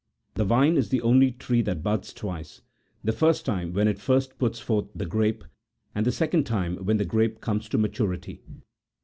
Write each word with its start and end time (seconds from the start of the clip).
The 0.33 0.45
vine 0.45 0.77
is 0.77 0.89
the 0.89 1.03
only 1.03 1.31
tree 1.31 1.61
that 1.61 1.83
buds 1.83 2.11
twice; 2.11 2.63
the 3.03 3.11
first 3.11 3.45
time 3.45 3.71
when 3.71 3.87
it 3.87 3.99
first 3.99 4.39
puts 4.39 4.57
forth 4.59 4.87
the 4.95 5.05
grape, 5.05 5.43
and 5.93 6.07
the 6.07 6.11
second 6.11 6.45
time 6.45 6.77
when 6.77 6.97
the 6.97 7.05
grape 7.05 7.39
comes 7.39 7.69
to 7.69 7.77
maturity. 7.77 8.41